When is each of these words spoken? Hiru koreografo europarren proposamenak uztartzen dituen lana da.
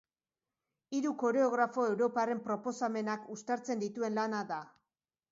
Hiru 0.99 1.09
koreografo 1.23 1.83
europarren 1.89 2.41
proposamenak 2.47 3.27
uztartzen 3.35 3.83
dituen 3.83 4.17
lana 4.21 4.41
da. 4.53 4.59